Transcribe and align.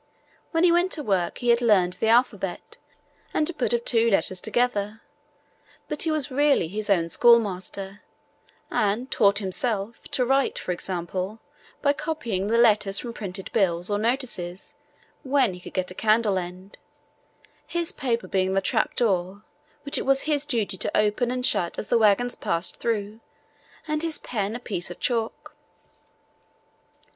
When 0.49 0.63
he 0.63 0.71
went 0.71 0.91
to 0.93 1.03
work 1.03 1.37
he 1.37 1.49
had 1.49 1.61
learned 1.61 1.93
the 1.93 2.07
alphabet 2.07 2.77
and 3.35 3.45
to 3.45 3.53
put 3.53 3.65
words 3.71 3.75
of 3.75 3.85
two 3.85 4.09
letters 4.09 4.41
together, 4.41 4.99
but 5.87 6.01
he 6.01 6.09
was 6.11 6.31
really 6.31 6.67
his 6.67 6.89
own 6.89 7.07
schoolmaster, 7.09 8.01
and 8.71 9.11
'taught 9.11 9.37
himself 9.37 10.01
to 10.09 10.25
write, 10.25 10.57
for 10.57 10.71
example, 10.71 11.39
by 11.83 11.93
copying 11.93 12.47
the 12.47 12.57
letters 12.57 12.97
from 12.97 13.13
printed 13.13 13.51
bills 13.51 13.91
or 13.91 13.99
notices, 13.99 14.73
when 15.21 15.53
he 15.53 15.59
could 15.59 15.75
get 15.75 15.91
a 15.91 15.93
candle 15.93 16.39
end, 16.39 16.79
his 17.67 17.91
paper 17.91 18.27
being 18.27 18.55
the 18.55 18.59
trapdoor, 18.61 19.43
which 19.83 19.99
it 19.99 20.05
was 20.07 20.21
his 20.21 20.47
duty 20.47 20.77
to 20.77 20.97
open 20.97 21.29
and 21.29 21.45
shut 21.45 21.77
as 21.77 21.89
the 21.89 21.99
wagons 21.99 22.33
passed 22.33 22.77
through, 22.77 23.19
and 23.87 24.01
his 24.01 24.17
pen 24.17 24.55
a 24.55 24.59
piece 24.59 24.89
of 24.89 24.99
chalk.' 24.99 25.55